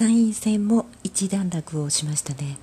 [0.00, 2.56] 参院選も一段落をしましたね、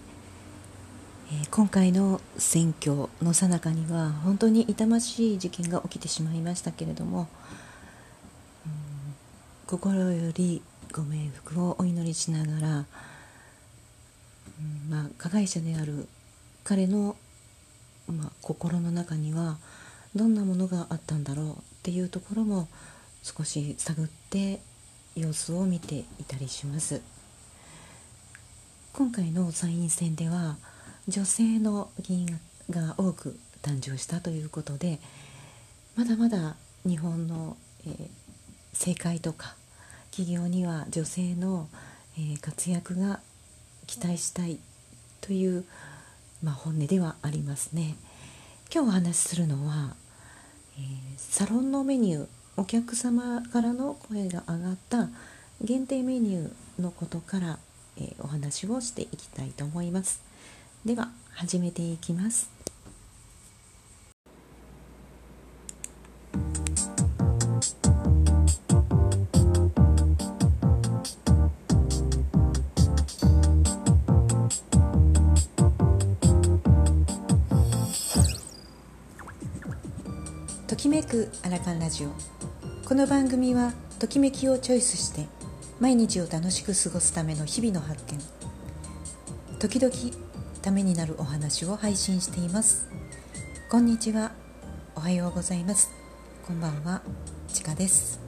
[1.32, 7.28] えー、今回の選挙の最中には本当に痛ましい事件が起きてしまいましたけれども、
[9.68, 12.86] 心よりご冥福をお祈りしながら、
[14.90, 16.08] まあ、加害者である
[16.64, 17.16] 彼の、
[18.08, 19.60] まあ、心の中には
[20.16, 22.68] どんなものがあったんだろうっていうところも
[23.22, 24.60] 少し探って
[25.16, 27.00] 様子を見ていたりします。
[28.98, 30.58] 今回の参院選では
[31.08, 32.40] 女性の議員
[32.72, 34.98] が多く誕生したということで
[35.96, 38.10] まだまだ日本の、えー、
[38.74, 39.56] 政界とか
[40.10, 41.70] 企業には女性の、
[42.18, 43.20] えー、活躍が
[43.86, 44.58] 期待したい
[45.22, 45.64] という、
[46.42, 47.98] まあ、本音ではありますね。
[48.74, 49.94] 今日お話しするのは、
[50.76, 50.86] えー、
[51.18, 55.10] サロンのメニューお客様からの声が上がった
[55.62, 57.60] 限定メニューのことから、
[57.98, 60.22] えー、お話をしていきたいと思います。
[60.86, 62.50] では始めていきます。
[80.68, 82.10] ときめくアラカンラジオ。
[82.88, 85.26] この番組はときめきをチョイスして
[85.80, 88.20] 毎日を楽しく過ごすための日々の発見。
[89.60, 89.94] 時々
[90.64, 92.88] ためになるお話を配信しています。
[93.70, 94.32] こんにちは。
[94.96, 95.92] おはようございます。
[96.48, 97.04] こんばんは。
[97.54, 98.20] ちかです。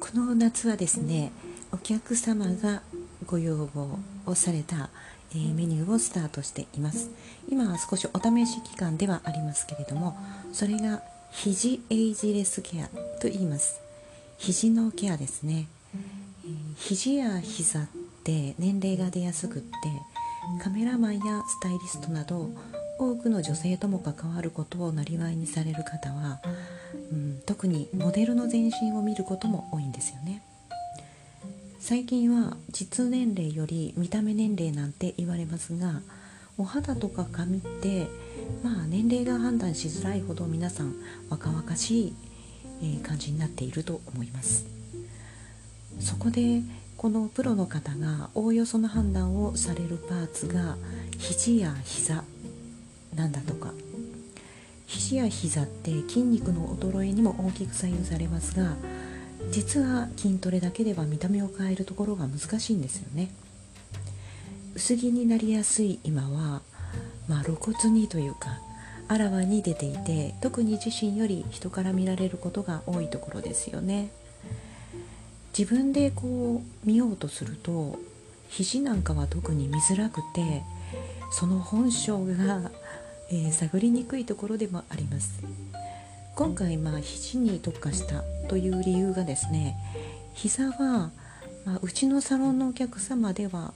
[0.00, 1.30] この夏はですね
[1.70, 2.82] お客様が
[3.24, 4.90] ご要望をされた
[5.32, 7.10] えー、メニューをスタートしています。
[7.48, 10.16] 今は少しお試し期間ではありますけれども
[10.52, 12.86] それが肘エイジレスケア
[13.20, 13.80] と言います。
[14.38, 15.66] 肘のケアですね、
[16.44, 17.86] えー、肘や膝っ
[18.24, 19.68] て年齢が出やすくって
[20.62, 22.50] カメラマンやスタイリストなど
[22.98, 26.40] 多くの女性とも関わることをなりわいにされる方は、
[27.12, 30.42] うん、特にモデルの全身を見ることも多いんですよね。
[31.88, 36.00] 最近は実年齢より見た目年齢なんて言われますが
[36.58, 38.08] お肌とか髪って
[38.64, 40.96] まあ年齢が判断しづらいほど皆さん
[41.30, 42.12] 若々し
[42.82, 44.66] い、感じになっていると思います。
[46.00, 46.60] そこで
[46.96, 50.76] このプロの方がおおよその判断をされるパーツが
[51.18, 52.24] 肘や膝
[53.14, 53.72] なんだとか。
[54.88, 58.74] 肘や膝って筋肉の衰えにも大きく左右されますが
[59.50, 63.30] 実は筋トレだけでは見た目を変えるところが難しいんですよね。
[64.74, 66.60] 薄着になりやすい今は、
[67.28, 68.58] まあ、露骨にというか
[69.08, 74.10] あらわに出ていて特に自身より人から見られることが多いところですよね。
[75.56, 77.98] 自分でこう見ようとすると
[78.48, 80.62] 肘なんかは特に見づらくて
[81.32, 82.70] その本性が、
[83.30, 85.40] えー、探りにくいところでもあります。
[86.34, 89.76] 今回まあ肘に特化したという理由がですね
[90.34, 91.10] 膝は、
[91.64, 93.72] まあ、うちのサロンのお客様では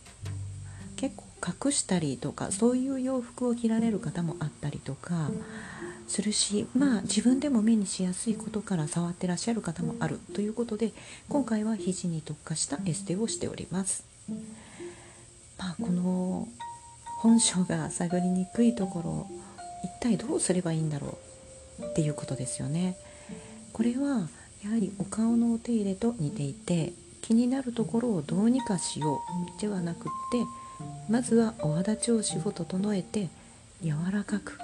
[0.97, 1.25] 結構
[1.67, 5.31] 隠したりとかそういう洋服を着られる方もあったりとか
[6.07, 10.93] するしまあ自分でも目にしやすいことから触ってらっしゃる方もあるということで
[11.29, 14.05] 今回は肘に特化したエステをしております。
[15.59, 16.49] まあ、この
[17.21, 19.27] 本性が探りにくいところ
[19.85, 21.19] 一体どうすればいいんだろ
[21.81, 22.97] うっていうことですよね。
[23.73, 24.29] これは
[24.63, 29.21] やはりお顔のお手入れと似ていて気になるところをどうにかしよ
[29.59, 30.09] うではなくって
[31.09, 33.29] まずはお肌調子を整えて
[33.83, 34.59] 柔らかく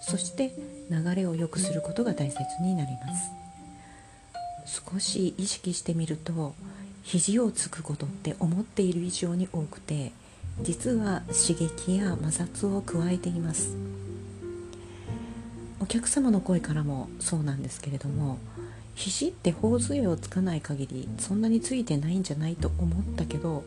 [0.00, 0.52] そして
[0.90, 3.30] 流れを良くすることが大切になります。
[4.92, 6.54] 少し意識してみると
[7.02, 10.12] 肘をつくことって思っている以上に多くて
[10.60, 13.76] 実は刺激や摩擦を加えています。
[15.80, 18.38] お客様の声からもそうなんですけれども
[18.98, 23.62] 肘って頬杖をつかない限りそんなについてないんじゃないと思ったけど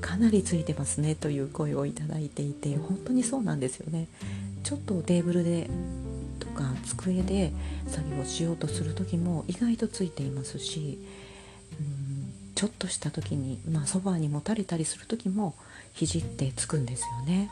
[0.00, 4.06] かなりついてますねという声をいただいていて本当にそうなんですよね。
[4.62, 5.68] ちょっとテーブルで
[6.38, 7.52] とか机で
[7.88, 11.00] 作業しようとする時も意外とついていますし
[11.80, 15.56] うんちょっとした時にまあそばにもたれたりする時も
[15.92, 17.50] 肘ってつくんですよね。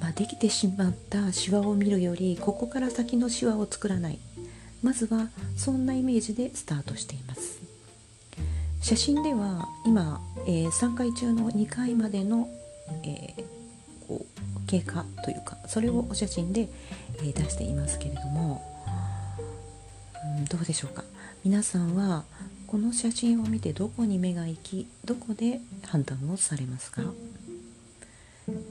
[0.00, 4.18] まあ、できてしまったシワを見るよりここから先のシワを作らない。
[4.82, 7.58] まずはそんなイメージでスタートしています。
[8.80, 12.48] 写真では今、えー、3回中の2回までの、
[13.02, 13.44] えー、
[14.06, 16.68] こう経過というかそれをお写真で、
[17.22, 18.62] え出していますけれども、
[20.38, 21.02] うん、どうでしょうか？
[21.44, 22.24] 皆さんは
[22.68, 27.02] この写真を見てどこに目が行きどこで判断をされますか？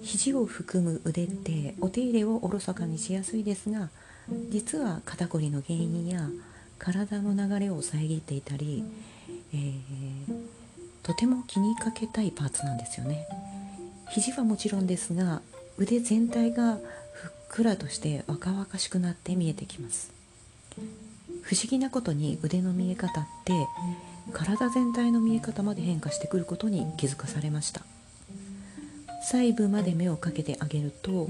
[0.01, 3.89] 肘を含む腕ってお手入れをおろそかにしやすいですが
[4.50, 6.29] 実は肩こりの原因や
[6.77, 8.83] 体の流れを遮っていたり、
[9.53, 9.74] えー、
[11.03, 13.27] とても気にかけたいパーツなんですよね。
[14.09, 15.41] 肘はもちろんですが
[15.77, 16.75] 腕全体が
[17.13, 20.12] ふっくらとして若々しくなって見えてきます。
[21.41, 23.53] 不思議なことに腕の見え方って
[24.33, 27.81] 体全体の見え方まで変化してくることに気づかされました。
[29.23, 31.27] 細部まで目をかけてあげると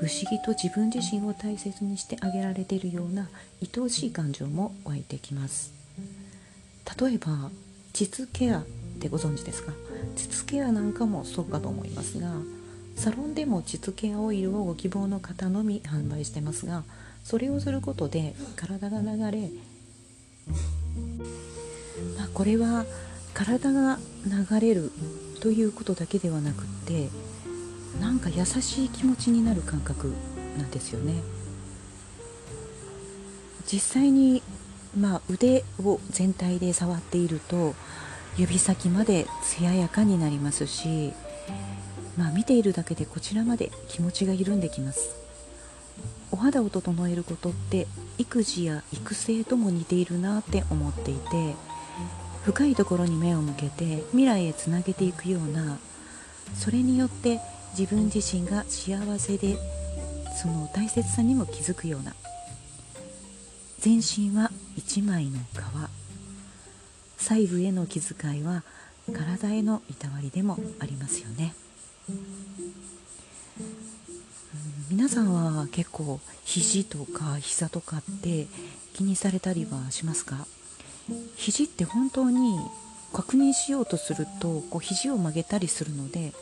[0.00, 3.28] 不思議と自分自身を大切にしてあげられているような
[3.62, 5.72] 愛おしい感情も湧いてきます。
[7.00, 7.50] 例えば
[7.92, 8.64] 膣ケアっ
[9.00, 9.72] てご存知ですか？
[10.14, 12.30] 膣ケアなんかもそうかと思いますが
[12.94, 16.84] サロンでも膣ケアオイルをご希望の方のみ販売してますが
[17.24, 19.50] それをすることで体が流れ、
[22.16, 22.84] まあ、これは
[23.34, 24.92] 体が流れる
[25.40, 27.08] ということだけではなくって
[28.00, 30.12] なんか優しい気持ちになる感覚
[30.58, 31.14] なんですよね。
[33.70, 34.42] 実際に、
[34.96, 37.74] まあ、腕を全体で触っていると
[38.38, 41.12] 指先まで艶やかになりますし、
[42.16, 45.16] まあ、見ているだけでこちらまで気持ちが緩んできます。
[46.30, 47.86] お肌を整えることって
[48.18, 51.54] 育児や育成とも似ているなって思っていて
[52.44, 55.78] 深いところに目を向けて未来へつなげていくような
[56.54, 57.40] それによって
[57.78, 59.58] 自分自身が幸せで
[60.40, 62.14] その大切さにも気づくような。
[63.78, 65.42] 全身は一枚の皮
[67.18, 68.64] 細部への気遣いは
[69.12, 71.54] 体へのいたわりでもありますよね。
[74.90, 78.46] 皆さんは結構肘とか膝とかって
[78.94, 80.46] 気にされたりはしますか？
[81.36, 82.58] 肘って本当に
[83.12, 86.32] 確認しようとするとこう肘を曲げたりするので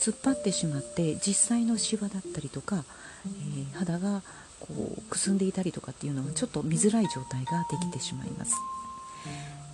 [0.00, 2.84] 突っ張ってしまって実際のシワだったりとか、
[3.26, 4.22] えー、肌が
[4.60, 8.54] こうくすんでいたりとかっていうのはちょっと見づらい状態ができてしまいます。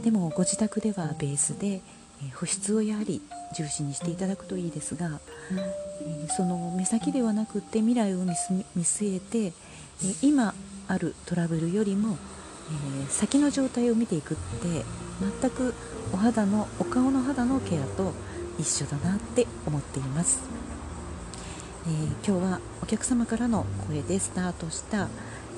[0.03, 1.81] でもご自宅ではベースで
[2.35, 3.21] 保湿をやはり
[3.57, 5.21] 重視にしていただくといいですが、
[6.03, 8.33] えその目先ではなくって未来を見
[8.85, 9.53] 据えて、え
[10.23, 10.55] 今
[10.89, 12.17] あるトラブルよりも、
[13.07, 14.85] え先の状態を見ていくって
[15.41, 15.75] 全く
[16.13, 18.13] お肌のお顔の肌のケアと
[18.59, 20.41] 一緒だなって思っています、
[21.87, 25.09] えー、今日はお客様からの声でスタートした、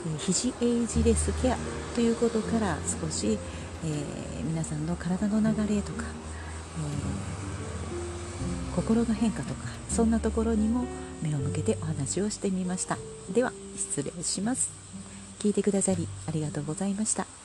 [0.06, 1.56] えー、肘エイジレスケア
[1.94, 3.38] ということから少し、
[3.84, 6.04] えー、皆さんの体の流れとか
[6.78, 10.84] え心の変化とかそんなところにも
[11.22, 12.96] 目を向けてお話をしてみました。
[13.32, 14.70] では失礼します。
[15.38, 17.39] 聞いてくださりありがとうございました。